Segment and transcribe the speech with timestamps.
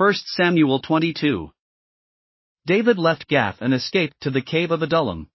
[0.00, 1.50] 1 Samuel 22.
[2.64, 5.28] David left Gath and escaped to the cave of Adullam.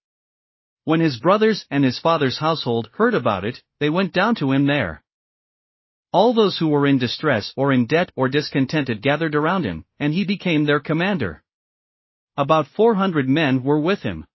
[0.86, 4.66] When his brothers and his father's household heard about it, they went down to him
[4.66, 5.04] there.
[6.12, 10.16] All those who were in distress or in debt or discontented gathered around him, and
[10.16, 11.44] he became their commander.
[12.36, 14.26] About 400 men were with him.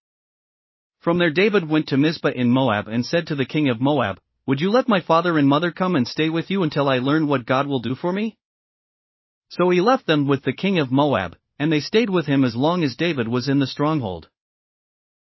[1.00, 4.20] From there David went to Mizpah in Moab and said to the king of Moab,
[4.46, 7.26] Would you let my father and mother come and stay with you until I learn
[7.26, 8.36] what God will do for me?
[9.50, 12.54] So he left them with the king of Moab, and they stayed with him as
[12.54, 14.28] long as David was in the stronghold.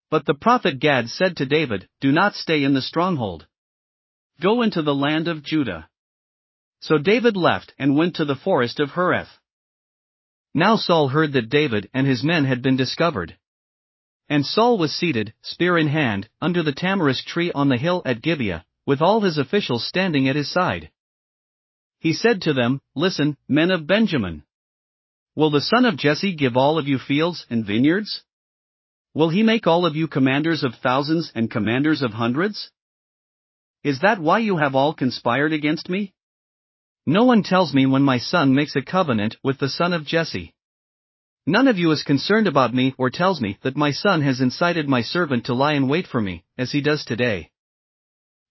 [0.09, 3.45] But the prophet Gad said to David, Do not stay in the stronghold.
[4.39, 5.89] Go into the land of Judah.
[6.79, 9.39] So David left and went to the forest of Hereth.
[10.53, 13.37] Now Saul heard that David and his men had been discovered.
[14.29, 18.21] And Saul was seated, spear in hand, under the tamarisk tree on the hill at
[18.21, 20.89] Gibeah, with all his officials standing at his side.
[21.99, 24.43] He said to them, Listen, men of Benjamin.
[25.35, 28.23] Will the son of Jesse give all of you fields and vineyards?
[29.13, 32.69] Will he make all of you commanders of thousands and commanders of hundreds?
[33.83, 36.13] Is that why you have all conspired against me?
[37.05, 40.53] No one tells me when my son makes a covenant with the son of Jesse.
[41.45, 44.89] None of you is concerned about me or tells me that my son has incited
[44.89, 47.51] my servant to lie in wait for me, as he does today.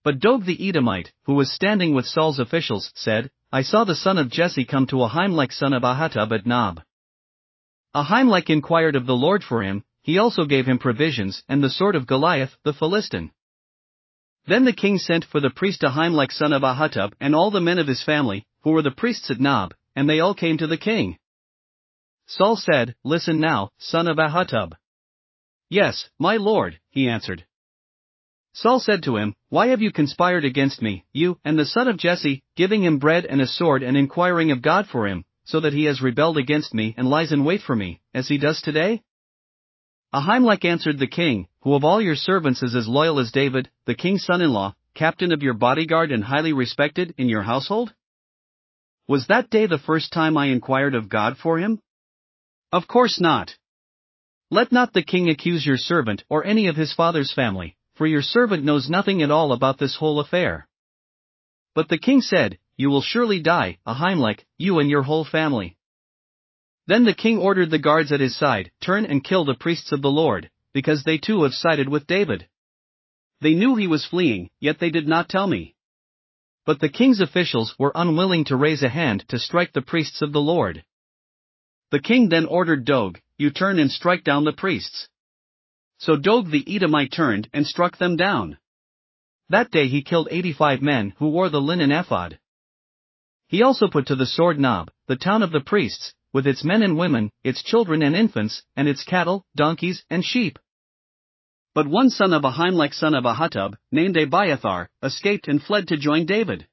[0.03, 4.17] But Doeg the Edomite, who was standing with Saul's officials, said, I saw the son
[4.17, 6.81] of Jesse come to Ahimelech son of Ahitub at Nob.
[7.95, 11.95] Ahimelech inquired of the Lord for him, he also gave him provisions and the sword
[11.95, 13.31] of Goliath the Philistine.
[14.45, 17.79] Then the king sent for the priest Ahimelech son of Ahitub and all the men
[17.79, 20.83] of his family, who were the priests at Nob, and they all came to the
[20.89, 21.17] king.
[22.27, 24.73] Saul said, Listen now, son of Ahitub.
[25.69, 27.45] Yes, my lord, he answered.
[28.55, 31.97] Saul said to him, Why have you conspired against me, you and the son of
[31.97, 35.73] Jesse, giving him bread and a sword and inquiring of God for him, so that
[35.73, 39.03] he has rebelled against me and lies in wait for me, as he does today?
[40.13, 43.93] Ahimelech answered the king, Who of all your servants is as loyal as David, the
[43.93, 47.93] king's son in law, captain of your bodyguard and highly respected in your household?
[49.05, 51.81] Was that day the first time I inquired of God for him?
[52.71, 53.53] Of course not.
[54.49, 58.21] Let not the king accuse your servant or any of his father's family, for your
[58.21, 60.67] servant knows nothing at all about this whole affair.
[61.73, 65.77] But the king said, You will surely die, Ahimelech, you and your whole family.
[66.87, 70.01] Then the king ordered the guards at his side, Turn and kill the priests of
[70.01, 72.47] the Lord, because they too have sided with David.
[73.41, 75.75] They knew he was fleeing, yet they did not tell me.
[76.65, 80.33] But the king's officials were unwilling to raise a hand to strike the priests of
[80.33, 80.83] the Lord.
[81.91, 85.07] The king then ordered Doeg, You turn and strike down the priests.
[85.97, 88.57] So Doeg the Edomite turned and struck them down.
[89.49, 92.39] That day he killed 85 men who wore the linen ephod.
[93.47, 96.81] He also put to the sword Nob, the town of the priests, with its men
[96.81, 100.59] and women, its children and infants, and its cattle, donkeys, and sheep.
[101.73, 106.25] But one son of Ahimelech son of Ahitub, named Abiathar, escaped and fled to join
[106.25, 106.67] David.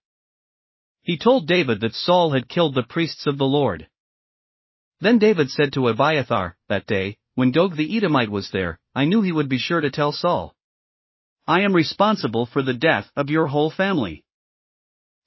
[1.03, 3.89] He told David that Saul had killed the priests of the Lord.
[5.01, 9.23] Then David said to Abiathar, that day, when Doeg the Edomite was there, I knew
[9.23, 10.55] he would be sure to tell Saul.
[11.47, 14.25] I am responsible for the death of your whole family.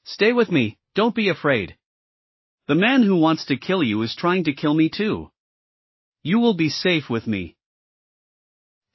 [0.04, 1.76] Stay with me, don't be afraid.
[2.68, 5.30] The man who wants to kill you is trying to kill me too.
[6.24, 7.56] You will be safe with me.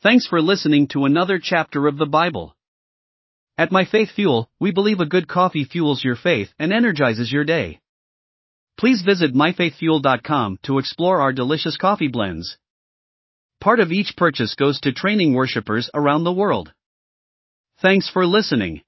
[0.02, 2.56] Thanks for listening to another chapter of the Bible.
[3.58, 7.44] At My Faith Fuel, we believe a good coffee fuels your faith and energizes your
[7.44, 7.80] day.
[8.78, 12.56] Please visit myfaithfuel.com to explore our delicious coffee blends.
[13.60, 16.72] Part of each purchase goes to training worshippers around the world.
[17.82, 18.80] Thanks for listening.